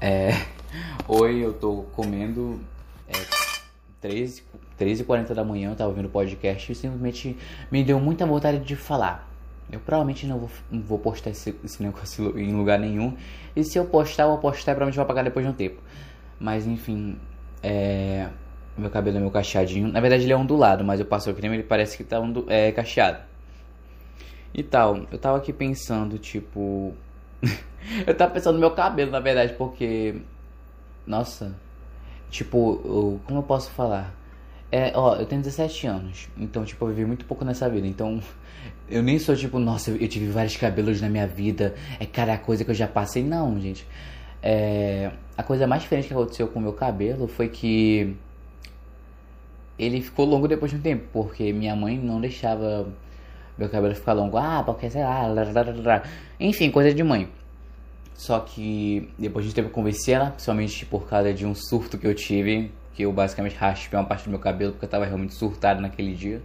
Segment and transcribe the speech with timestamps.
[0.00, 0.30] É,
[1.06, 2.60] hoje eu tô comendo
[3.06, 3.12] é,
[4.00, 4.42] 13,
[4.78, 7.36] 13h40 da manhã, eu tava ouvindo podcast e simplesmente
[7.70, 9.28] me deu muita vontade de falar.
[9.70, 13.16] Eu provavelmente não vou, não vou postar esse, esse negócio em lugar nenhum.
[13.54, 15.80] E se eu postar, eu vou postar e provavelmente vou apagar depois de um tempo.
[16.38, 17.18] Mas enfim,
[17.62, 18.28] é,
[18.76, 19.88] meu cabelo é meio cacheadinho.
[19.92, 22.46] Na verdade ele é ondulado, mas eu passo o creme ele parece que tá ondu,
[22.48, 23.18] é, cacheado.
[24.52, 26.92] E tal, eu tava aqui pensando, tipo,
[28.06, 30.16] eu tava pensando no meu cabelo, na verdade, porque.
[31.06, 31.54] Nossa.
[32.30, 34.14] Tipo, eu, como eu posso falar?
[34.70, 36.28] É, ó, eu tenho 17 anos.
[36.38, 37.86] Então, tipo, eu vivi muito pouco nessa vida.
[37.86, 38.20] Então,
[38.88, 41.74] eu nem sou tipo, nossa, eu tive vários cabelos na minha vida.
[41.98, 43.24] É cada coisa que eu já passei.
[43.24, 43.86] Não, gente.
[44.42, 48.16] É, a coisa mais diferente que aconteceu com o meu cabelo foi que.
[49.78, 51.04] Ele ficou longo depois de um tempo.
[51.12, 52.86] Porque minha mãe não deixava
[53.58, 54.36] meu cabelo ficar longo.
[54.36, 56.02] Ah, porque sei lá.
[56.38, 57.28] Enfim, coisa de mãe.
[58.20, 62.06] Só que depois de tempo eu convenci ela, principalmente por causa de um surto que
[62.06, 65.32] eu tive, que eu basicamente raspei uma parte do meu cabelo porque eu tava realmente
[65.32, 66.42] surtado naquele dia.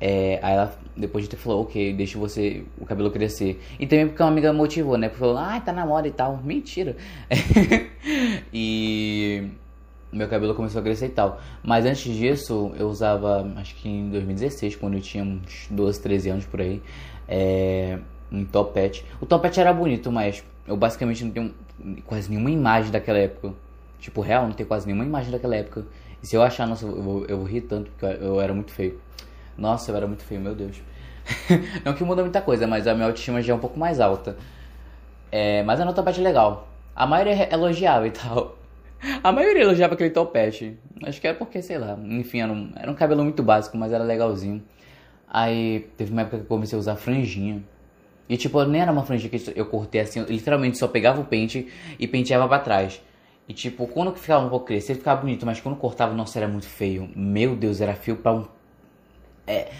[0.00, 3.62] É, aí ela, depois de ter falou, ok, deixa você o cabelo crescer.
[3.78, 5.08] E também porque uma amiga motivou, né?
[5.08, 6.38] Porque falou, ah, tá na moda e tal.
[6.38, 6.96] Mentira.
[8.52, 9.50] e
[10.12, 11.40] meu cabelo começou a crescer e tal.
[11.62, 16.30] Mas antes disso, eu usava, acho que em 2016, quando eu tinha uns 12, 13
[16.30, 16.82] anos por aí,
[17.28, 19.04] é, um topete.
[19.20, 21.54] O topete era bonito, mas eu basicamente não tenho
[22.04, 23.54] quase nenhuma imagem daquela época.
[23.98, 25.84] Tipo, real, não tenho quase nenhuma imagem daquela época.
[26.22, 28.72] E se eu achar, nossa, eu vou, eu vou rir tanto, porque eu era muito
[28.72, 29.00] feio.
[29.56, 30.80] Nossa, eu era muito feio, meu Deus.
[31.84, 34.36] não que muda muita coisa, mas a minha autoestima já é um pouco mais alta.
[35.30, 36.68] É, mas a nota topete legal.
[36.94, 38.56] A maioria elogiava e tal.
[39.22, 40.78] A maioria elogiava aquele topete.
[41.04, 43.92] Acho que era porque, sei lá, enfim, era um, era um cabelo muito básico, mas
[43.92, 44.62] era legalzinho.
[45.28, 47.62] Aí teve uma época que eu comecei a usar franjinha.
[48.28, 51.24] E tipo, nem era uma franjinha que eu cortei assim, eu literalmente só pegava o
[51.24, 53.00] pente e penteava para trás.
[53.48, 56.66] E tipo, quando ficava um pouco crescido, ficava bonito, mas quando cortava, nossa, era muito
[56.66, 57.10] feio.
[57.16, 58.46] Meu Deus, era fio pra um.
[59.46, 59.72] É.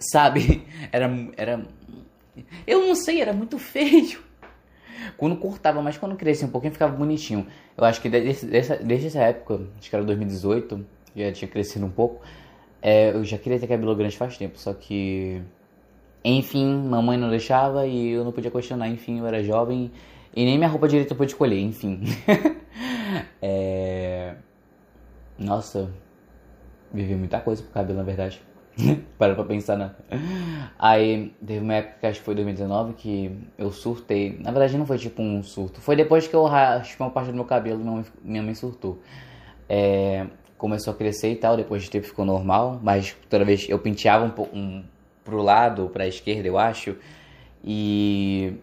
[0.00, 0.66] Sabe?
[0.90, 1.08] Era.
[1.36, 1.64] Era.
[2.66, 4.18] Eu não sei, era muito feio.
[5.16, 7.46] Quando cortava, mas quando crescia um pouquinho, ficava bonitinho.
[7.76, 11.90] Eu acho que desde, desde essa época, acho que era 2018, já tinha crescido um
[11.90, 12.24] pouco.
[12.80, 15.42] É, eu já queria ter cabelo grande faz tempo, só que
[16.24, 18.88] enfim, mamãe não deixava e eu não podia questionar.
[18.88, 19.90] Enfim, eu era jovem
[20.34, 21.60] e nem minha roupa direita eu pude escolher.
[21.60, 22.02] Enfim.
[23.42, 24.34] é...
[25.38, 25.90] Nossa,
[26.92, 28.40] vivi muita coisa pro cabelo, na verdade.
[29.18, 29.90] Para pra pensar, né?
[30.78, 34.38] Aí teve uma época que acho que foi 2019 que eu surtei.
[34.40, 35.80] Na verdade, não foi tipo um surto.
[35.80, 39.00] Foi depois que eu raspei uma parte do meu cabelo minha mãe, minha mãe surtou.
[39.68, 40.26] É...
[40.56, 42.78] Começou a crescer e tal, depois de tempo ficou normal.
[42.82, 44.56] Mas toda vez eu penteava um pouco.
[44.56, 44.84] Um
[45.24, 46.96] pro lado, pra esquerda, eu acho.
[47.64, 48.54] E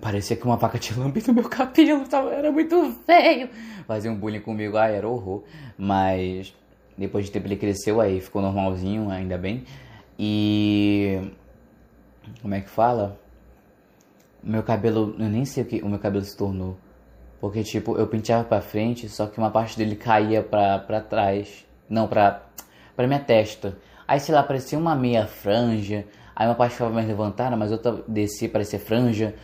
[0.00, 3.48] parecia que uma faca tinha lambido meu cabelo, tava, era muito feio.
[3.86, 5.42] Fazia um bullying comigo, ai, era horror.
[5.78, 6.54] Mas
[6.96, 9.64] depois de tempo ele cresceu, aí ficou normalzinho, ainda bem.
[10.18, 11.20] E.
[12.42, 13.20] Como é que fala?
[14.42, 16.76] Meu cabelo, eu nem sei o que o meu cabelo se tornou.
[17.40, 21.66] Porque, tipo, eu penteava pra frente, só que uma parte dele caía pra, pra trás.
[21.88, 22.42] Não, pra,
[22.94, 23.76] pra minha testa.
[24.06, 26.04] Aí, sei lá, parecia uma meia franja.
[26.34, 29.34] Aí uma parte ficava mais levantada, mas outra descia, parecia franja.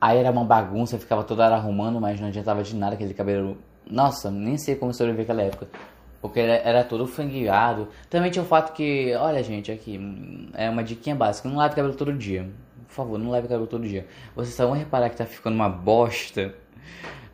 [0.00, 3.56] Aí era uma bagunça, ficava toda hora arrumando, mas não adiantava de nada aquele cabelo.
[3.90, 5.68] Nossa, nem sei como sobreviver aquela época.
[6.20, 7.88] Porque era, era todo frangueado.
[8.08, 9.98] Também tinha o fato que, olha gente, aqui,
[10.54, 12.48] é uma diquinha básica, não lave cabelo todo dia.
[12.86, 14.06] Por favor, não lave cabelo todo dia.
[14.36, 16.54] Vocês só vão reparar que tá ficando uma bosta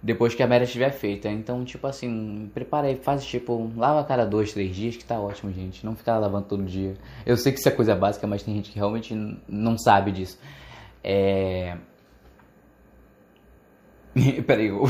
[0.03, 1.29] depois que a merda estiver feita.
[1.29, 5.21] Então, tipo assim, prepara aí, faz tipo, lava a cara dois, três dias, que tá
[5.21, 5.85] ótimo, gente.
[5.85, 6.95] Não ficar lavando todo dia.
[7.27, 9.15] Eu sei que isso é coisa básica, mas tem gente que realmente
[9.49, 10.39] não sabe disso.
[11.05, 11.77] É.
[14.47, 14.83] Peraí, eu...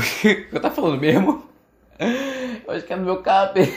[0.51, 1.49] eu tava falando mesmo?
[2.67, 3.71] Eu acho que é no meu cabelo.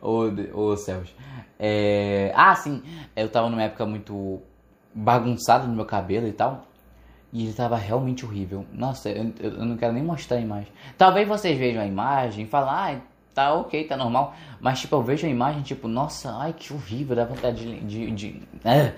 [0.00, 1.14] ô, ô céus.
[1.58, 2.32] É...
[2.34, 2.82] Ah, sim.
[3.16, 4.40] Eu tava numa época muito
[4.94, 6.66] bagunçada no meu cabelo e tal.
[7.34, 8.64] E ele tava realmente horrível.
[8.72, 10.72] Nossa, eu, eu, não quero nem mostrar a imagem.
[10.96, 13.00] Talvez vocês vejam a imagem e falem, ah,
[13.34, 14.36] tá ok, tá normal.
[14.60, 17.80] Mas, tipo, eu vejo a imagem, tipo, nossa, ai, que horrível, dá vontade de.
[17.80, 18.94] de, de é.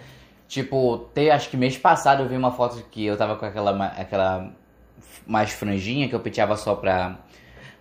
[0.46, 3.86] Tipo, ter, acho que mês passado eu vi uma foto que eu tava com aquela,
[3.86, 4.52] aquela
[5.26, 7.18] mais franjinha que eu penteava só pra,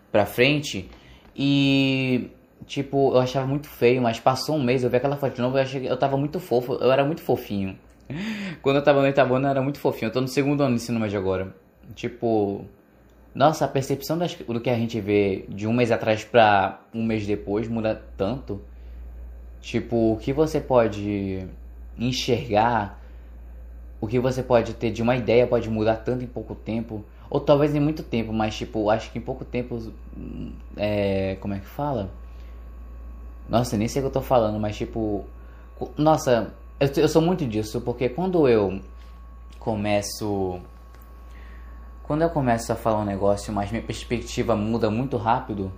[0.10, 0.90] pra frente.
[1.36, 2.32] E,
[2.66, 5.58] tipo, eu achava muito feio, mas passou um mês, eu vi aquela foto de novo,
[5.58, 7.78] eu achei eu tava muito fofo, eu era muito fofinho.
[8.62, 10.10] Quando eu tava no oitavo ano, era muito fofinho.
[10.10, 11.56] Eu tô no segundo ano de ensino médio agora.
[11.94, 12.66] Tipo,
[13.34, 17.04] nossa, a percepção das, do que a gente vê de um mês atrás pra um
[17.04, 18.62] mês depois muda tanto.
[19.62, 21.48] Tipo, o que você pode
[21.98, 23.02] enxergar,
[24.00, 27.04] o que você pode ter de uma ideia pode mudar tanto em pouco tempo.
[27.30, 29.92] Ou talvez em muito tempo, mas tipo, acho que em pouco tempo.
[30.78, 31.36] É.
[31.42, 32.12] Como é que fala?
[33.50, 35.26] Nossa, nem sei o que eu tô falando, mas tipo.
[35.98, 38.82] Nossa, eu, eu sou muito disso, porque quando eu
[39.60, 40.60] começo.
[42.04, 45.72] Quando eu começo a falar um negócio, mas minha perspectiva muda muito rápido.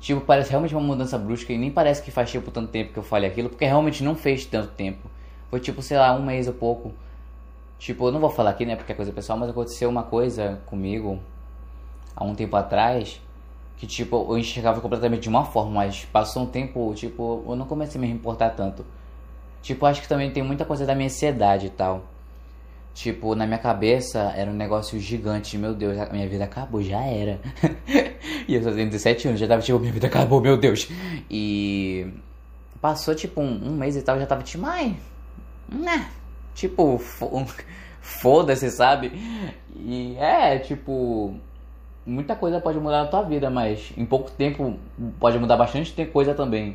[0.00, 2.98] Tipo, parece realmente uma mudança brusca e nem parece que faz tipo tanto tempo que
[2.98, 5.10] eu falei aquilo, porque realmente não fez tanto tempo.
[5.50, 6.92] Foi tipo, sei lá, um mês ou pouco.
[7.78, 10.60] Tipo, eu não vou falar aqui, né, porque é coisa pessoal, mas aconteceu uma coisa
[10.66, 11.18] comigo
[12.14, 13.20] há um tempo atrás
[13.76, 17.66] que, tipo, eu enxergava completamente de uma forma, mas passou um tempo, tipo, eu não
[17.66, 18.84] comecei a me importar tanto.
[19.68, 22.02] Tipo, acho que também tem muita coisa da minha ansiedade e tal.
[22.94, 25.58] Tipo, na minha cabeça era um negócio gigante.
[25.58, 27.38] Meu Deus, a minha vida acabou, já era.
[28.48, 30.88] e eu só tenho 17 anos, já tava tipo, minha vida acabou, meu Deus.
[31.30, 32.10] E
[32.80, 34.96] passou tipo um, um mês e tal, já tava tipo, ai,
[35.68, 36.08] né?
[36.54, 36.98] Tipo,
[38.00, 39.12] foda-se, sabe?
[39.76, 41.34] E é, tipo,
[42.06, 44.78] muita coisa pode mudar na tua vida, mas em pouco tempo
[45.20, 46.74] pode mudar bastante coisa também.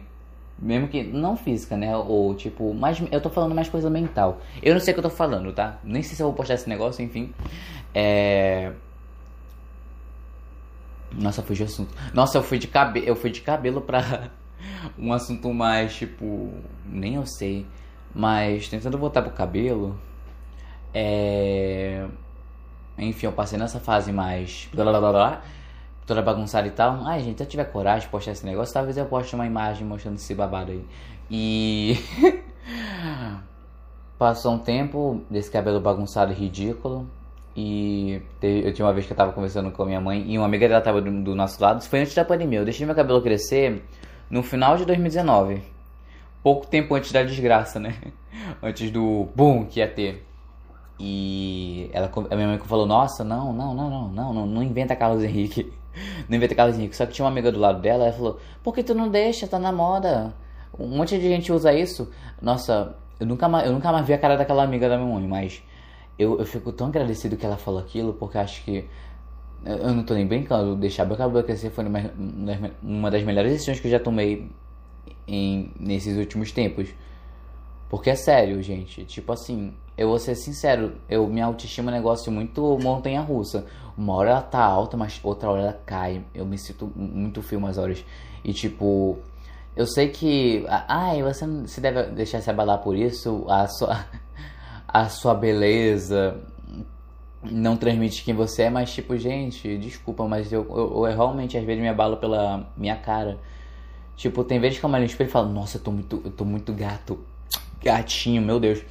[0.59, 1.95] Mesmo que não física, né?
[1.95, 4.39] Ou tipo, mais eu tô falando mais coisa mental.
[4.61, 5.79] Eu não sei o que eu tô falando, tá?
[5.83, 7.33] Nem sei se eu vou postar esse negócio, enfim.
[7.93, 8.71] É
[11.11, 11.93] Nossa, fugi o assunto.
[12.13, 14.31] Nossa, eu fui de cabelo, eu fui de cabelo pra
[14.97, 16.51] um assunto mais tipo,
[16.85, 17.65] nem eu sei.
[18.15, 19.99] Mas tentando voltar pro cabelo,
[20.93, 22.05] é...
[22.97, 24.69] Enfim, eu passei nessa fase mais.
[24.71, 25.41] Blá, blá, blá, blá,
[26.05, 27.01] toda bagunçada e tal.
[27.05, 29.85] Ai, gente, se eu tiver coragem de postar esse negócio, talvez eu poste uma imagem
[29.85, 30.85] mostrando esse babado aí.
[31.29, 31.97] E.
[34.17, 37.07] Passou um tempo desse cabelo bagunçado e ridículo.
[37.55, 40.45] E eu tinha uma vez que eu tava conversando com a minha mãe e uma
[40.45, 41.81] amiga dela tava do, do nosso lado.
[41.81, 42.59] Isso foi antes da pandemia.
[42.59, 43.83] Eu deixei meu cabelo crescer
[44.29, 45.73] no final de 2019
[46.43, 47.95] pouco tempo antes da desgraça, né?
[48.61, 50.25] Antes do boom que ia ter.
[50.99, 54.95] E ela, a minha mãe falou: Nossa, não, não, não, não, não, não, não inventa
[54.95, 55.71] Carlos Henrique.
[56.27, 56.95] Não inventa Carlos Henrique.
[56.95, 59.47] Só que tinha uma amiga do lado dela, ela falou: Por que tu não deixa?
[59.47, 60.33] Tá na moda.
[60.77, 62.11] Um monte de gente usa isso.
[62.41, 65.27] Nossa, eu nunca mais, eu nunca mais vi a cara daquela amiga da minha mãe,
[65.27, 65.63] mas
[66.17, 68.85] eu, eu fico tão agradecido que ela falou aquilo, porque acho que.
[69.65, 71.85] Eu não tô nem brincando, deixar meu cabelo crescer foi
[72.83, 74.51] uma das melhores decisões que eu já tomei
[75.25, 76.89] em, nesses últimos tempos.
[77.93, 79.05] Porque é sério, gente.
[79.05, 83.67] Tipo assim, eu vou ser sincero, eu minha autoestima é um negócio muito montanha russa.
[83.95, 86.25] Uma hora ela tá alta, mas outra hora ela cai.
[86.33, 88.03] Eu me sinto muito frio umas horas.
[88.43, 89.19] E tipo,
[89.75, 90.65] eu sei que.
[90.67, 93.45] Ai, você não se deve deixar se abalar por isso.
[93.47, 94.03] A sua,
[94.87, 96.41] a sua beleza
[97.43, 101.63] não transmite quem você é, mas tipo, gente, desculpa, mas eu, eu, eu realmente às
[101.63, 103.37] vezes me abalo pela minha cara.
[104.15, 106.31] Tipo, tem vezes que eu olho no espelho e falo, nossa, eu tô muito, eu
[106.31, 107.19] tô muito gato.
[107.83, 108.83] Gatinho, meu Deus.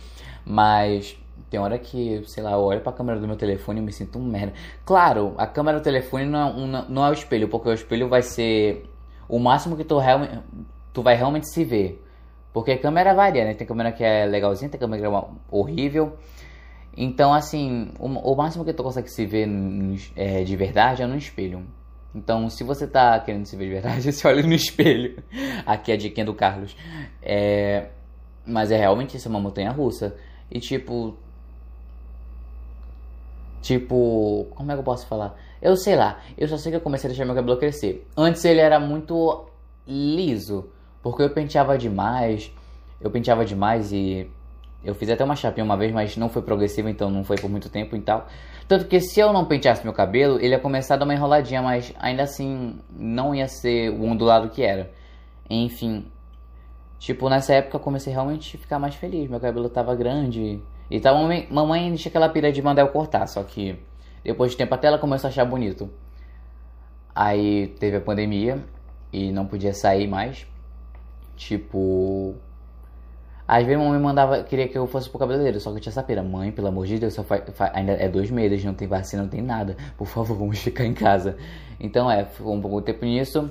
[0.45, 1.17] Mas
[1.51, 4.19] tem hora que, sei lá, eu olho pra câmera do meu telefone e me sinto
[4.19, 4.53] um merda.
[4.85, 8.09] Claro, a câmera do telefone não é, um, não é o espelho, porque o espelho
[8.09, 8.89] vai ser
[9.29, 9.99] o máximo que tu,
[10.93, 12.03] tu vai realmente se ver.
[12.53, 13.55] Porque a câmera varia, né?
[13.55, 16.17] Tem câmera que é legalzinha, tem câmera que é horrível.
[16.97, 19.49] Então, assim, o, o máximo que tu consegue se ver
[20.15, 21.67] é, de verdade é no espelho.
[22.15, 25.23] Então, se você tá querendo se ver de verdade, você olha no espelho.
[25.65, 26.77] Aqui é a diquinha do Carlos.
[27.23, 27.89] É...
[28.47, 30.17] Mas é realmente isso, é uma montanha russa.
[30.51, 31.17] E tipo.
[33.61, 34.47] Tipo.
[34.55, 35.39] Como é que eu posso falar?
[35.61, 36.21] Eu sei lá.
[36.37, 38.07] Eu só sei que eu comecei a deixar meu cabelo crescer.
[38.17, 39.47] Antes ele era muito
[39.87, 40.69] liso.
[41.03, 42.53] Porque eu penteava demais.
[43.01, 44.29] Eu penteava demais e.
[44.85, 47.49] Eu fiz até uma chapinha uma vez, mas não foi progressivo, então não foi por
[47.49, 48.27] muito tempo e tal.
[48.67, 51.63] Tanto que se eu não penteasse meu cabelo, ele ia começar a dar uma enroladinha,
[51.63, 54.91] mas ainda assim não ia ser o ondulado que era.
[55.49, 56.07] Enfim,
[57.03, 59.29] tipo, nessa época eu comecei realmente a ficar mais feliz.
[59.29, 60.63] Meu cabelo tava grande.
[60.89, 63.77] E tal, mamãe, mamãe tinha aquela pira de mandar eu cortar, só que
[64.23, 65.91] depois de tempo até ela começou a achar bonito.
[67.15, 68.65] Aí teve a pandemia
[69.13, 70.47] e não podia sair mais.
[71.37, 72.37] Tipo,
[73.49, 75.91] às vezes a mãe mandava, queria que eu fosse pro cabeleireiro, só que eu tinha
[75.91, 76.23] essa pera.
[76.23, 77.27] Mãe, pelo amor de Deus, só
[77.73, 79.77] ainda é dois meses, não tem vacina, não tem nada.
[79.97, 81.37] Por favor, vamos ficar em casa.
[81.81, 83.51] Então é, ficou um pouco tempo nisso.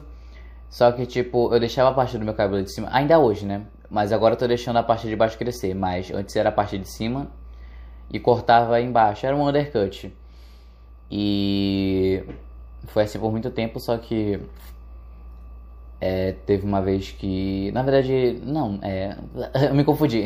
[0.71, 3.63] Só que, tipo, eu deixava a parte do meu cabelo de cima, ainda hoje, né?
[3.89, 5.75] Mas agora eu tô deixando a parte de baixo crescer.
[5.75, 7.27] Mas antes era a parte de cima
[8.09, 9.25] e cortava embaixo.
[9.25, 10.13] Era um undercut.
[11.11, 12.23] E
[12.87, 14.39] foi assim por muito tempo, só que
[15.99, 17.69] é, teve uma vez que.
[17.73, 19.17] Na verdade, não, é.
[19.69, 20.23] Eu me confundi.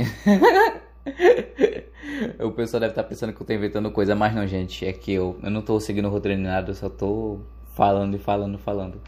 [2.39, 4.85] o pessoal deve estar pensando que eu tô inventando coisa, mas não, gente.
[4.85, 7.39] É que eu, eu não tô seguindo o roteiro nada, eu só tô
[7.73, 9.01] falando e falando, falando.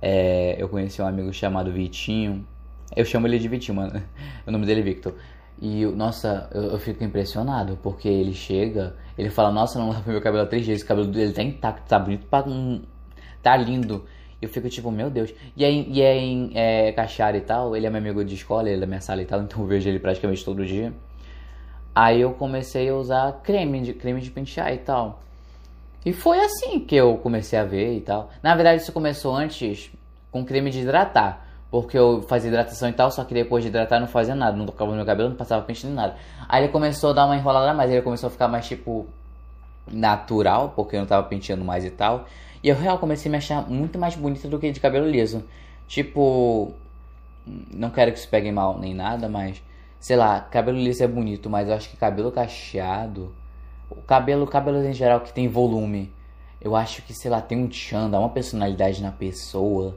[0.00, 2.46] É, eu conheci um amigo chamado Vitinho.
[2.96, 4.02] Eu chamo ele de Vitinho, mano.
[4.46, 5.14] O nome dele é Victor.
[5.60, 10.22] E, nossa, eu, eu, fico impressionado, porque ele chega, ele fala, nossa, não lavei meu
[10.22, 12.44] cabelo há três dias, o cabelo dele tá intacto, tá bonito, pra,
[13.42, 14.04] tá lindo.
[14.40, 15.34] Eu fico tipo, meu Deus.
[15.56, 18.78] E é, e é em é, e tal, ele é meu amigo de escola, ele
[18.78, 20.92] é da minha sala e tal, então eu vejo ele praticamente todo dia.
[21.94, 25.20] Aí eu comecei a usar creme de, creme de pentear e tal.
[26.04, 28.30] E foi assim que eu comecei a ver e tal.
[28.42, 29.90] Na verdade, isso começou antes
[30.30, 31.46] com creme de hidratar.
[31.70, 34.64] Porque eu fazia hidratação e tal, só que depois de hidratar não fazia nada, não
[34.64, 36.16] tocava no meu cabelo, não passava pente nem nada.
[36.48, 39.06] Aí ele começou a dar uma enrolada mais, ele começou a ficar mais tipo
[39.86, 42.26] natural, porque eu não tava penteando mais e tal.
[42.62, 45.44] E eu real comecei a me achar muito mais bonita do que de cabelo liso.
[45.86, 46.72] Tipo,
[47.46, 49.62] não quero que isso pegue mal nem nada, mas
[50.00, 53.34] sei lá, cabelo liso é bonito, mas eu acho que cabelo cacheado,
[53.90, 56.12] o cabelo, cabelo em geral que tem volume,
[56.60, 59.96] eu acho que sei lá, tem um tchan, dá uma personalidade na pessoa.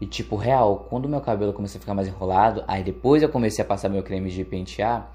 [0.00, 3.64] E tipo, real, quando meu cabelo começou a ficar mais enrolado, aí depois eu comecei
[3.64, 5.12] a passar meu creme de pentear.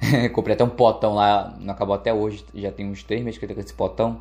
[0.32, 3.44] Comprei até um potão lá, não acabou até hoje, já tem uns 3 meses que
[3.44, 4.20] eu tenho com esse potão.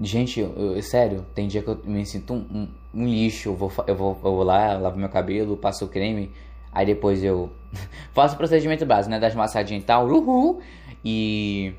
[0.00, 2.68] Gente, eu, eu, sério, tem dia que eu me sinto um, um,
[3.02, 3.50] um lixo.
[3.50, 6.30] Eu vou, eu, vou, eu vou lá, lavo meu cabelo, passo o creme,
[6.72, 7.50] aí depois eu
[8.12, 9.20] faço o procedimento básico, né?
[9.20, 10.60] Das massadinhas e tal, uhul.
[11.04, 11.74] E.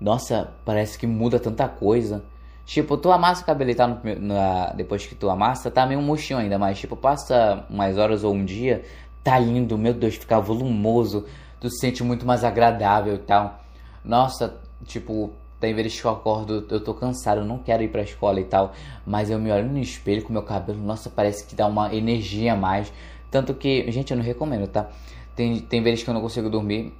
[0.00, 2.24] Nossa, parece que muda tanta coisa.
[2.66, 6.00] Tipo, tu amassa o cabelo e tá no, na, depois que tu amassa, tá meio
[6.00, 8.84] murchinho ainda, mas tipo, passa umas horas ou um dia,
[9.22, 11.26] tá lindo, meu Deus, fica volumoso,
[11.60, 13.60] tu se sente muito mais agradável e tal.
[14.02, 18.02] Nossa, tipo, tem vezes que eu acordo, eu tô cansado, eu não quero ir pra
[18.02, 18.72] escola e tal,
[19.06, 22.54] mas eu me olho no espelho com meu cabelo, nossa, parece que dá uma energia
[22.54, 22.92] a mais.
[23.30, 24.88] Tanto que, gente, eu não recomendo, tá?
[25.34, 26.92] Tem, tem vezes que eu não consigo dormir.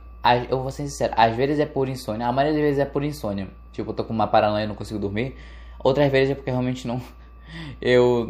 [0.48, 3.04] Eu vou ser sincero, às vezes é por insônia, a maioria das vezes é por
[3.04, 3.48] insônia.
[3.72, 5.36] Tipo, eu tô com uma paranoia e não consigo dormir.
[5.82, 7.00] Outras vezes é porque realmente não.
[7.80, 8.28] Eu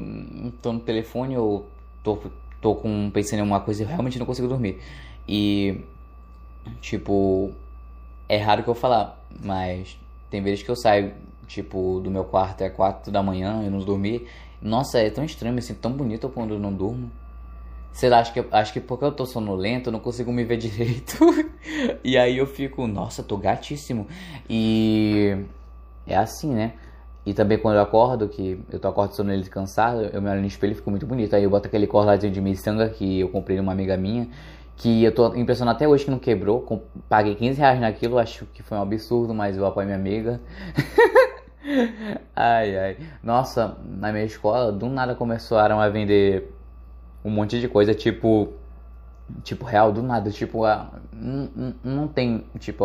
[0.60, 1.66] tô no telefone ou
[2.02, 2.18] tô,
[2.60, 4.80] tô com, pensando em alguma coisa e realmente não consigo dormir.
[5.26, 5.80] E.
[6.80, 7.52] Tipo.
[8.28, 9.98] É raro que eu falar, mas
[10.30, 11.12] tem vezes que eu saio,
[11.46, 14.26] tipo, do meu quarto é 4 da manhã, eu não dormi.
[14.60, 17.10] Nossa, é tão estranho, me sinto tão bonito quando eu não durmo.
[17.94, 20.56] Sei lá, acho que, acho que porque eu tô sonolento, eu não consigo me ver
[20.56, 21.16] direito.
[22.02, 24.08] e aí eu fico, nossa, tô gatíssimo.
[24.50, 25.38] E
[26.04, 26.72] é assim, né?
[27.24, 30.46] E também quando eu acordo, que eu tô acordo sonolento cansado, eu me olho no
[30.48, 31.36] espelho e fico muito bonito.
[31.36, 34.28] Aí eu boto aquele corladinho de miçanga que eu comprei numa amiga minha,
[34.76, 36.82] que eu tô impressionado até hoje que não quebrou.
[37.08, 40.40] Paguei 15 reais naquilo, acho que foi um absurdo, mas eu apoio minha amiga.
[42.34, 42.96] ai, ai.
[43.22, 46.52] Nossa, na minha escola, do nada começaram a vender
[47.24, 48.52] um monte de coisa, tipo.
[49.42, 52.84] Tipo, real, do nada, tipo, a, não, não tem, tipo,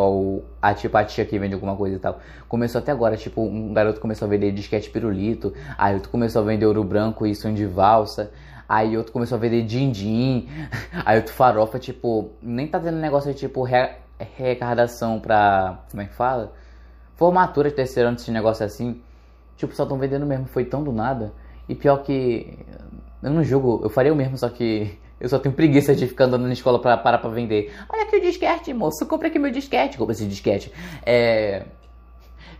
[0.62, 2.18] a, a, tipo, a tia que vende alguma coisa e tal.
[2.48, 6.46] Começou até agora, tipo, um garoto começou a vender disquete pirulito, aí outro começou a
[6.46, 8.32] vender ouro branco e sonho de valsa,
[8.70, 10.48] aí outro começou a vender din-din,
[11.06, 16.06] aí outro farofa, tipo, nem tá tendo negócio de, tipo, re, recardação pra, como é
[16.06, 16.54] que fala?
[17.16, 19.02] Formatura de terceiro ano, esse negócio assim.
[19.58, 21.34] Tipo, só tão vendendo mesmo, foi tão do nada.
[21.68, 22.58] E pior que
[23.22, 26.26] eu não julgo, eu faria o mesmo, só que eu só tenho preguiça de ficar
[26.26, 27.74] andando na escola pra parar pra vender.
[27.90, 29.98] Olha aqui o disquete, moço, compra aqui meu disquete.
[29.98, 30.72] Compra esse disquete.
[31.06, 31.66] É...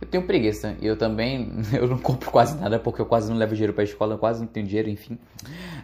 [0.00, 0.76] Eu tenho preguiça.
[0.80, 3.84] E eu também, eu não compro quase nada porque eu quase não levo dinheiro pra
[3.84, 5.18] escola, eu quase não tenho dinheiro, enfim.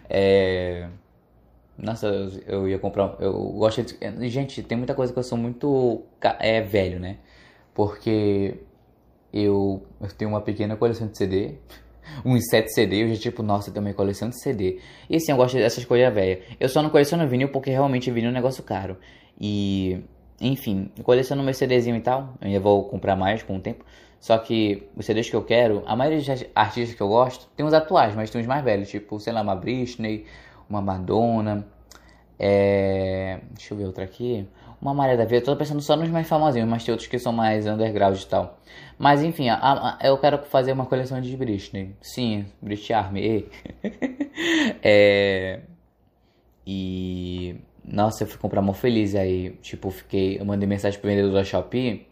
[0.09, 0.89] É...
[1.79, 2.07] Nossa,
[2.47, 3.17] eu ia comprar.
[3.21, 4.29] Eu gosto de.
[4.29, 6.03] Gente, tem muita coisa que eu sou muito.
[6.41, 7.19] É velho, né?
[7.75, 8.55] Porque
[9.33, 11.55] eu, eu tenho uma pequena coleção de CD
[12.25, 14.79] uns 7 CD, eu já tipo, nossa, tem uma coleção de CD.
[15.09, 16.41] E assim, eu gosto dessas coisas velhas.
[16.59, 18.97] Eu só não coleciono vinil porque realmente vinil é um negócio caro.
[19.41, 20.01] E,
[20.41, 22.35] enfim, coleciono meu CDzinho e tal.
[22.41, 23.85] Eu ainda vou comprar mais com o tempo.
[24.21, 27.65] Só que os CDs que eu quero, a maioria dos artistas que eu gosto, tem
[27.65, 28.89] uns atuais, mas tem uns mais velhos.
[28.89, 30.25] Tipo, sei lá, uma Britney,
[30.69, 31.67] uma Madonna.
[32.39, 33.41] É...
[33.53, 34.47] Deixa eu ver outra aqui.
[34.87, 35.39] Uma Maria da Vida.
[35.39, 38.27] Eu tô pensando só nos mais famosinhos, mas tem outros que são mais underground e
[38.27, 38.61] tal.
[38.97, 41.97] Mas enfim, a, a, eu quero fazer uma coleção de Britney.
[42.01, 43.47] Sim, Britney Army.
[44.81, 45.63] é...
[46.65, 47.57] E.
[47.85, 49.59] Nossa, eu fui comprar mó feliz aí.
[49.61, 50.39] Tipo, fiquei.
[50.39, 52.07] Eu mandei mensagem pro vendedor da Shopee.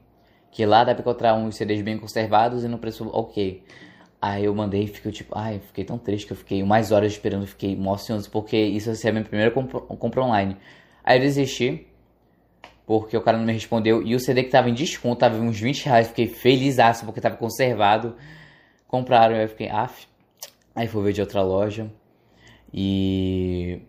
[0.51, 3.63] Que lá dá pra encontrar uns CDs bem conservados e no preço ok.
[4.21, 7.13] Aí eu mandei e fiquei tipo, ai, fiquei tão triste que eu fiquei mais horas
[7.13, 10.57] esperando, fiquei emocionado porque isso ia ser a minha primeira compra online.
[11.05, 11.87] Aí eu desisti,
[12.87, 14.03] porque o cara não me respondeu.
[14.03, 16.09] E o CD que tava em desconto, tava uns 20 reais.
[16.09, 18.17] Fiquei feliz porque tava conservado.
[18.87, 20.07] Compraram, eu fiquei, af.
[20.75, 21.91] Aí fui ver de outra loja.
[22.73, 23.81] E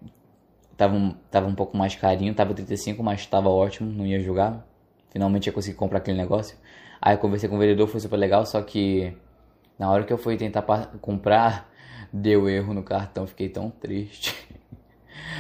[0.78, 4.66] tava um, tava um pouco mais carinho, tava 35, mas tava ótimo, não ia jogar.
[5.10, 6.58] Finalmente ia conseguir comprar aquele negócio.
[7.02, 9.14] Aí eu conversei com o vendedor, foi super legal, só que
[9.78, 10.62] na hora que eu fui tentar
[11.02, 11.70] comprar,
[12.14, 14.36] deu erro no cartão, fiquei tão triste.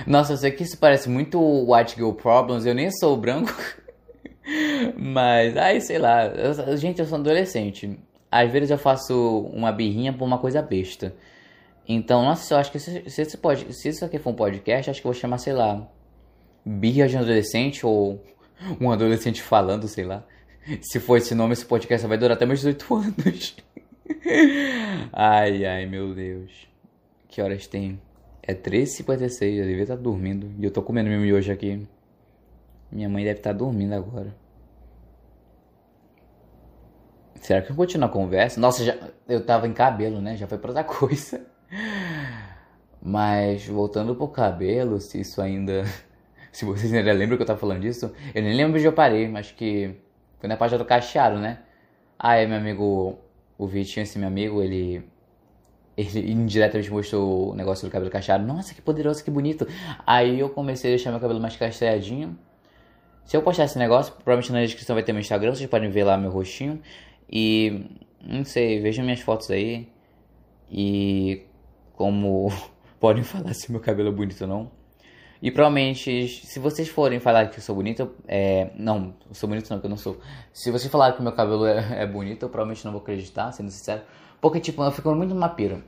[0.05, 1.39] Nossa, eu sei que isso parece muito
[1.71, 3.53] White Girl Problems, eu nem sou branco.
[4.97, 6.25] Mas, ai, sei lá.
[6.25, 7.97] Eu, gente, eu sou adolescente.
[8.31, 11.15] Às vezes eu faço uma birrinha por uma coisa besta.
[11.87, 15.01] Então, nossa, eu acho que se, se, pode, se isso aqui for um podcast, acho
[15.01, 15.87] que eu vou chamar, sei lá,
[16.65, 18.23] birra de um adolescente ou
[18.81, 20.23] um adolescente falando, sei lá.
[20.81, 23.55] Se for esse nome, esse podcast vai durar até meus 18 anos.
[25.13, 26.67] ai, ai, meu Deus.
[27.27, 27.99] Que horas tem?
[28.47, 30.51] É 13h56, eu devia estar dormindo.
[30.59, 31.87] E eu tô comendo meu miojo aqui.
[32.91, 34.35] Minha mãe deve estar dormindo agora.
[37.35, 38.59] Será que eu continuo a conversa?
[38.59, 38.97] Nossa, já,
[39.27, 40.35] eu tava em cabelo, né?
[40.35, 41.45] Já foi pra outra coisa.
[43.01, 45.83] Mas voltando pro cabelo, se isso ainda.
[46.51, 49.27] Se vocês ainda lembram que eu tava falando disso, eu nem lembro onde eu parei,
[49.27, 49.93] mas que
[50.39, 51.59] foi na página do cacheado, né?
[52.17, 53.19] Ah, é meu amigo,
[53.57, 55.03] o Vitinho, esse meu amigo, ele.
[55.97, 58.45] Ele indiretamente mostrou o negócio do cabelo cacheado.
[58.45, 59.65] Nossa, que poderoso, que bonito.
[60.05, 62.37] Aí eu comecei a deixar meu cabelo mais cacheadinho.
[63.23, 66.03] Se eu postar esse negócio, provavelmente na descrição vai ter meu Instagram, vocês podem ver
[66.03, 66.81] lá meu rostinho.
[67.31, 67.85] E
[68.21, 69.87] não sei, vejam minhas fotos aí.
[70.69, 71.43] E
[71.93, 72.51] como
[72.99, 74.71] podem falar se meu cabelo é bonito ou não.
[75.41, 78.71] E provavelmente, se vocês forem falar que eu sou bonito, é...
[78.75, 80.19] não, eu sou bonito não, que eu não sou.
[80.51, 83.69] Se vocês falarem que meu cabelo é, é bonito, eu provavelmente não vou acreditar, sendo
[83.69, 84.01] sincero.
[84.41, 85.83] Porque, tipo, eu fico muito numa pira.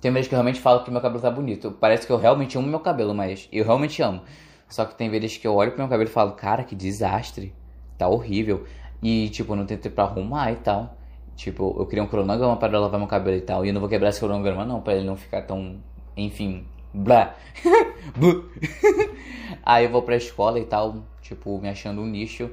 [0.00, 1.72] Tem vezes que eu realmente falo que meu cabelo tá bonito.
[1.72, 4.22] Parece que eu realmente amo meu cabelo, mas eu realmente amo.
[4.68, 7.54] Só que tem vezes que eu olho pro meu cabelo e falo, cara, que desastre.
[7.96, 8.64] Tá horrível.
[9.02, 10.96] E, tipo, eu não tenho tempo pra arrumar e tal.
[11.36, 13.64] Tipo, eu queria um cronograma para lavar meu cabelo e tal.
[13.64, 15.76] E eu não vou quebrar esse cronograma, não, pra ele não ficar tão.
[16.16, 16.64] Enfim.
[16.94, 17.34] Blá.
[19.64, 22.50] Aí eu vou pra escola e tal, tipo, me achando um nicho.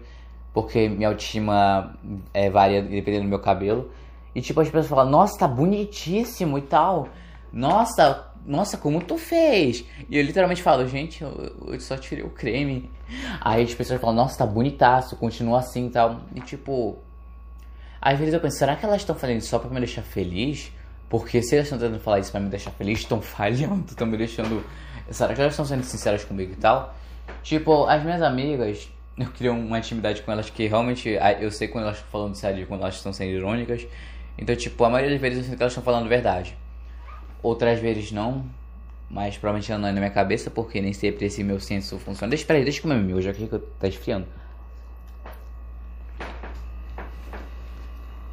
[0.53, 1.97] Porque minha autoestima
[2.33, 3.91] é, varia dependendo do meu cabelo.
[4.35, 7.07] E, tipo, as pessoas falam, nossa, tá bonitíssimo e tal.
[7.51, 9.83] Nossa, nossa, como tu fez?
[10.07, 12.91] E eu literalmente falo, gente, eu, eu só tirei o creme.
[13.41, 16.21] Aí as pessoas falam, nossa, tá bonitaço, continua assim e tal.
[16.35, 16.99] E tipo,
[17.99, 20.71] às vezes eu penso, será que elas estão fazendo só pra me deixar feliz?
[21.09, 24.17] Porque se elas estão tentando falar isso pra me deixar feliz, estão falhando, estão me
[24.17, 24.63] deixando.
[25.09, 26.93] Será que elas estão sendo sinceras comigo e tal?
[27.41, 31.85] Tipo, as minhas amigas, eu queria uma intimidade com elas que realmente eu sei quando
[31.85, 33.87] elas estão falando sério quando elas estão sendo irônicas.
[34.37, 36.57] Então, tipo, a maioria das vezes eu sinto que elas estão falando verdade.
[37.41, 38.45] Outras vezes não,
[39.09, 42.29] mas provavelmente não é na minha cabeça, porque nem sempre esse meu senso funciona.
[42.29, 43.47] Deixa, peraí, deixa eu comer meu, já que
[43.79, 44.27] tá esfriando.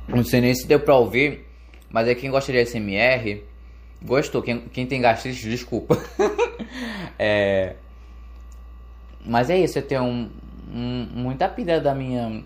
[0.08, 1.46] Não sei nem se deu pra ouvir,
[1.90, 3.42] mas é quem gosta de SMR,
[4.02, 4.42] gostou.
[4.42, 5.96] Quem, quem tem gastrite, desculpa.
[7.18, 7.76] é...
[9.24, 10.30] Mas é isso, eu tenho um,
[10.72, 12.42] um, muita pilha da minha.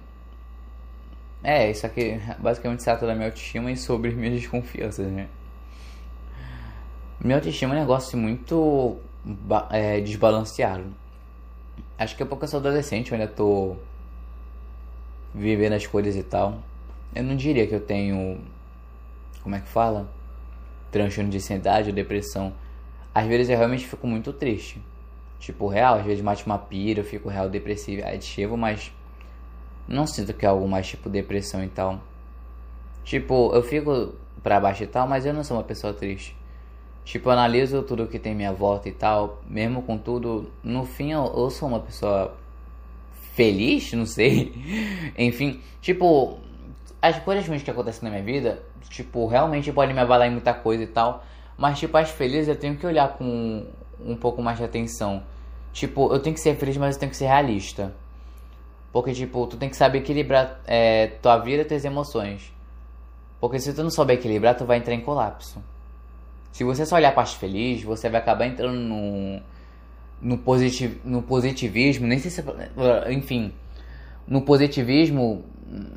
[1.42, 5.28] É, isso aqui basicamente se trata da minha autoestima e sobre minhas desconfianças, né?
[7.20, 8.98] Minha autoestima é um negócio muito
[9.70, 10.84] é, desbalanceado.
[11.98, 13.76] Acho que é porque eu sou adolescente, eu ainda tô
[15.34, 16.62] vivendo as coisas e tal.
[17.14, 18.40] Eu não diria que eu tenho.
[19.42, 20.08] Como é que fala?
[20.90, 22.52] Transtorno de ansiedade ou depressão.
[23.14, 24.80] Às vezes eu realmente fico muito triste.
[25.38, 28.92] Tipo, real, às vezes mate uma pira, eu fico real depressivo, aditivo, mas
[29.88, 32.00] não sinto que é algo mais tipo depressão e tal.
[33.04, 36.36] Tipo, eu fico pra baixo e tal, mas eu não sou uma pessoa triste.
[37.04, 41.12] Tipo, eu analiso tudo que tem minha volta e tal, mesmo com tudo, no fim
[41.12, 42.36] eu, eu sou uma pessoa
[43.34, 44.52] feliz, não sei.
[45.16, 46.40] Enfim, tipo,
[47.00, 50.52] as coisas ruins que acontecem na minha vida, tipo, realmente podem me abalar em muita
[50.52, 51.24] coisa e tal,
[51.56, 53.66] mas tipo, as felizes eu tenho que olhar com
[54.00, 55.22] um pouco mais de atenção.
[55.72, 57.94] Tipo, eu tenho que ser feliz, mas eu tenho que ser realista.
[58.96, 62.50] Porque, tipo, tu tem que saber equilibrar é, tua vida e tuas emoções.
[63.38, 65.62] Porque se tu não souber equilibrar, tu vai entrar em colapso.
[66.50, 69.42] Se você só olhar a parte feliz, você vai acabar entrando no,
[70.18, 72.42] no, positiv, no positivismo, nem sei se.
[73.10, 73.52] Enfim,
[74.26, 75.44] no positivismo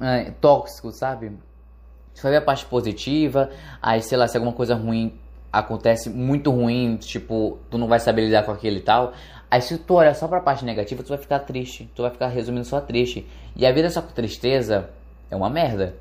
[0.02, 1.32] é, tóxico, sabe?
[2.14, 3.50] Você vai ver a parte positiva,
[3.82, 5.18] aí sei lá, se alguma coisa ruim
[5.54, 9.14] acontece muito ruim, tipo, tu não vai saber lidar com aquilo e tal.
[9.52, 11.90] Aí se tu olhar só pra parte negativa, tu vai ficar triste.
[11.96, 13.28] Tu vai ficar resumindo só triste.
[13.56, 14.90] E a vida só com tristeza
[15.32, 15.96] é uma merda.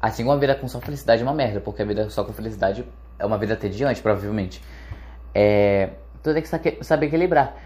[0.00, 2.32] Assim como a vida com só felicidade é uma merda, porque a vida só com
[2.32, 2.84] felicidade
[3.18, 4.60] é uma vida tediante, provavelmente.
[5.34, 5.90] É,
[6.22, 7.56] tu tem que saber equilibrar.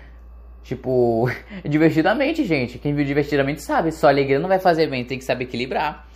[0.62, 1.28] Tipo,
[1.64, 2.78] divertidamente, gente.
[2.78, 3.90] Quem viu divertidamente sabe.
[3.90, 6.08] Só alegria não vai fazer bem, tem que saber equilibrar.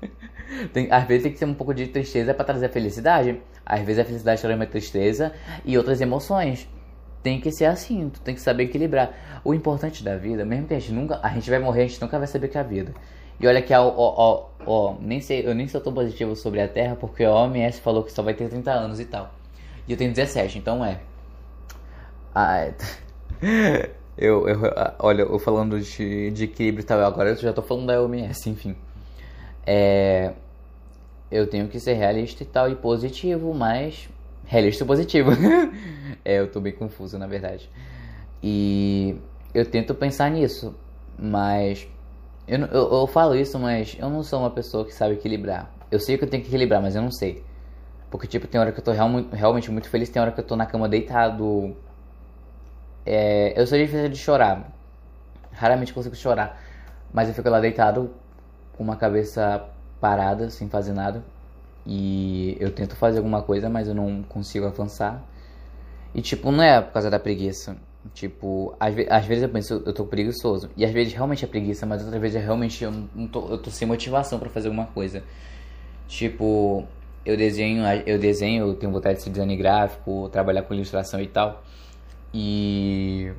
[0.72, 3.40] tem, às vezes tem que ter um pouco de tristeza para trazer a felicidade.
[3.64, 5.32] Às vezes a felicidade traz uma tristeza
[5.64, 6.68] e outras emoções.
[7.28, 9.12] Tem que ser assim, tu tem que saber equilibrar.
[9.44, 11.20] O importante da vida, mesmo que a gente nunca.
[11.22, 12.94] A gente vai morrer, a gente nunca vai saber que é a vida.
[13.38, 16.66] E olha que, ó, ó, ó, nem sei, eu nem sou tão positivo sobre a
[16.66, 19.30] Terra, porque a OMS falou que só vai ter 30 anos e tal.
[19.86, 21.00] E eu tenho 17, então é.
[22.34, 22.70] Ah,
[24.16, 24.58] eu, eu,
[24.98, 28.48] olha, eu falando de, de equilíbrio e tal, agora eu já tô falando da OMS,
[28.48, 28.74] enfim.
[29.66, 30.32] É,
[31.30, 34.08] eu tenho que ser realista e tal, e positivo, mas.
[34.48, 35.30] Realista positivo.
[36.24, 37.70] é, eu tô bem confuso, na verdade.
[38.42, 39.14] E
[39.52, 40.74] eu tento pensar nisso,
[41.18, 41.86] mas.
[42.46, 45.70] Eu, eu, eu falo isso, mas eu não sou uma pessoa que sabe equilibrar.
[45.90, 47.44] Eu sei que eu tenho que equilibrar, mas eu não sei.
[48.10, 50.44] Porque, tipo, tem hora que eu tô real, realmente muito feliz, tem hora que eu
[50.44, 51.76] tô na cama deitado.
[53.04, 54.72] É, eu sou difícil de chorar.
[55.52, 56.58] Raramente consigo chorar.
[57.12, 58.10] Mas eu fico lá deitado
[58.72, 59.68] com uma cabeça
[60.00, 61.22] parada, sem fazer nada.
[61.90, 65.24] E eu tento fazer alguma coisa, mas eu não consigo avançar.
[66.14, 67.78] E, tipo, não é por causa da preguiça.
[68.12, 70.68] Tipo, às, ve às vezes eu penso, eu tô preguiçoso.
[70.76, 73.56] E às vezes realmente é preguiça, mas outras vezes é realmente eu não tô, eu
[73.58, 75.22] tô sem motivação para fazer alguma coisa.
[76.06, 76.84] Tipo,
[77.24, 81.26] eu desenho, eu desenho, eu tenho vontade de ser design gráfico, trabalhar com ilustração e
[81.26, 81.62] tal.
[82.34, 83.32] E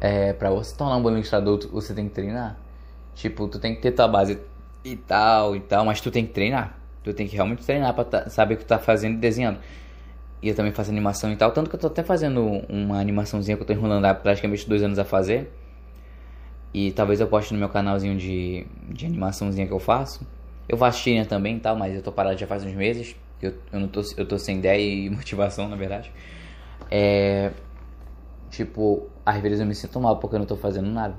[0.00, 2.56] é, para você tornar um bom ilustrador, você tem que treinar.
[3.14, 4.38] Tipo, tu tem que ter tua base
[4.84, 6.78] e tal e tal, mas tu tem que treinar.
[7.02, 9.58] Tu tem que realmente treinar pra saber o que tu tá fazendo e desenhando.
[10.42, 13.56] E eu também faço animação e tal, tanto que eu tô até fazendo uma animaçãozinha
[13.56, 15.50] que eu tô enrolando há praticamente dois anos a fazer.
[16.72, 20.26] E talvez eu poste no meu canalzinho de, de animaçãozinha que eu faço.
[20.68, 23.16] Eu faço tirinha também e tal, mas eu tô parado já faz uns meses.
[23.42, 26.12] Eu, eu, não tô, eu tô sem ideia e motivação, na verdade.
[26.90, 27.50] É.
[28.50, 31.14] Tipo, às vezes eu me sinto mal porque eu não tô fazendo nada.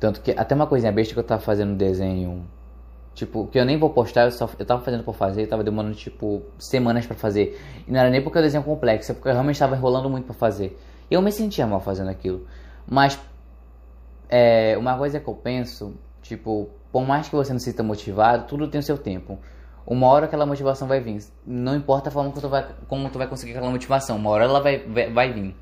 [0.00, 2.46] Tanto que até uma coisinha besta que eu tava fazendo desenho.
[3.14, 5.62] Tipo, que eu nem vou postar, eu, só, eu tava fazendo por fazer, eu tava
[5.62, 7.60] demorando tipo semanas para fazer.
[7.86, 10.24] E não era nem porque o desenho complexo, é porque eu realmente tava enrolando muito
[10.24, 10.76] para fazer.
[11.08, 12.44] E eu me sentia mal fazendo aquilo.
[12.86, 13.18] Mas
[14.28, 18.46] é, uma coisa que eu penso, tipo, por mais que você não se sinta motivado,
[18.46, 19.38] tudo tem o seu tempo.
[19.86, 21.22] Uma hora aquela motivação vai vir.
[21.46, 24.44] Não importa a forma que tu vai, como tu vai conseguir aquela motivação, uma hora
[24.44, 25.54] ela vai, vai, vai vir.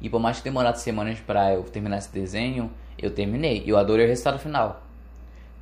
[0.00, 2.70] E por mais que demorasse semanas para eu terminar esse desenho,
[3.02, 3.62] eu terminei.
[3.66, 4.82] Eu adorei o resultado final.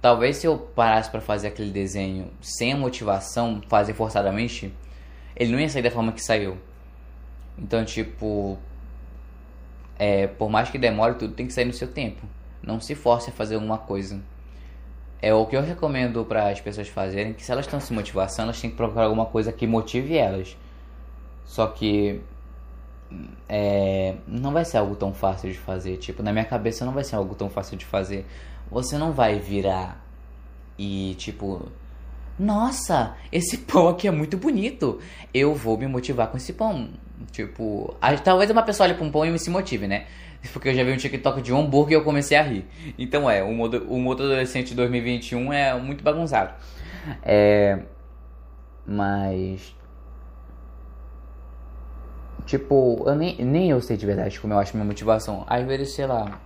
[0.00, 4.72] Talvez se eu parasse para fazer aquele desenho sem a motivação, fazer forçadamente,
[5.34, 6.56] ele não ia sair da forma que saiu.
[7.58, 8.56] Então, tipo,
[9.98, 12.26] é, por mais que demore, tudo tem que sair no seu tempo.
[12.62, 14.20] Não se force a fazer alguma coisa.
[15.20, 18.44] É o que eu recomendo para as pessoas fazerem, que se elas estão se motivação,
[18.44, 20.56] elas têm que procurar alguma coisa que motive elas.
[21.44, 22.20] Só que
[23.48, 25.96] é, não vai ser algo tão fácil de fazer.
[25.96, 28.26] Tipo, na minha cabeça não vai ser algo tão fácil de fazer.
[28.70, 30.04] Você não vai virar
[30.78, 31.70] e tipo,
[32.38, 35.00] nossa, esse pão aqui é muito bonito.
[35.32, 36.90] Eu vou me motivar com esse pão.
[37.32, 40.06] Tipo, talvez uma pessoa olhe para um pão e se motive, né?
[40.52, 42.64] Porque eu já vi um TikTok de hambúrguer e eu comecei a rir.
[42.96, 46.54] Então é, o modo, o modo adolescente de 2021 é muito bagunçado.
[47.22, 47.80] É.
[48.86, 49.74] Mas.
[52.48, 55.44] Tipo, eu nem, nem eu sei de verdade como eu acho minha motivação.
[55.46, 56.40] Às vezes, sei lá,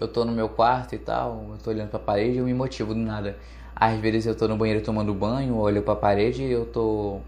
[0.00, 2.54] eu tô no meu quarto e tal, eu tô olhando pra parede e eu me
[2.54, 3.36] motivo do nada.
[3.74, 7.18] Às vezes eu tô no banheiro tomando banho, olho pra parede e eu tô.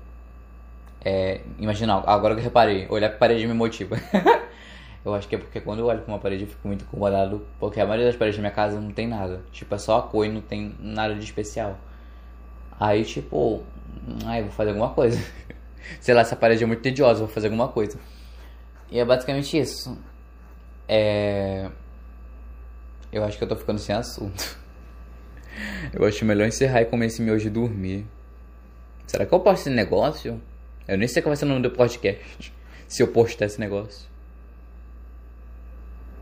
[1.04, 3.96] É, imagina, agora que eu reparei, olhar pra parede me motiva.
[5.04, 7.46] Eu acho que é porque quando eu olho pra uma parede eu fico muito incomodado,
[7.60, 9.40] porque a maioria das paredes da minha casa não tem nada.
[9.52, 11.78] Tipo, é só a cor e não tem nada de especial.
[12.80, 13.62] Aí, tipo,
[14.24, 15.16] ai, vou fazer alguma coisa.
[16.00, 17.98] Sei lá, essa parede é muito tediosa, vou fazer alguma coisa.
[18.90, 19.96] E é basicamente isso.
[20.88, 21.68] É.
[23.12, 24.58] Eu acho que eu tô ficando sem assunto.
[25.90, 28.06] Eu acho melhor encerrar e começar hoje e dormir.
[29.06, 30.38] Será que eu posto esse negócio?
[30.86, 32.52] Eu nem sei qual vai ser o nome do podcast.
[32.86, 34.06] Se eu postar esse negócio.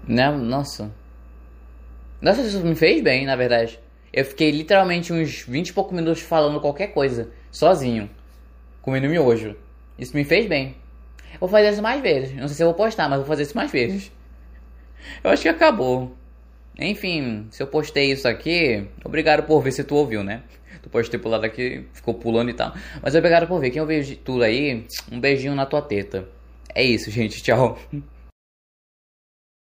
[0.06, 0.30] Né?
[0.30, 0.92] Nossa.
[2.20, 3.80] Nossa, isso me fez bem, na verdade.
[4.12, 8.08] Eu fiquei literalmente uns 20 e poucos minutos falando qualquer coisa, sozinho,
[8.84, 9.56] comendo miojo.
[9.98, 10.76] Isso me fez bem.
[11.40, 12.36] Vou fazer isso mais vezes.
[12.36, 14.12] Não sei se eu vou postar, mas vou fazer isso mais vezes.
[15.22, 16.14] Eu acho que acabou.
[16.78, 20.42] Enfim, se eu postei isso aqui, obrigado por ver se tu ouviu, né?
[20.82, 22.74] Tu pode ter pulado aqui, ficou pulando e tal.
[23.02, 23.70] Mas obrigado por ver.
[23.70, 26.28] Quem ouviu tudo aí, um beijinho na tua teta.
[26.74, 27.42] É isso, gente.
[27.42, 27.78] Tchau.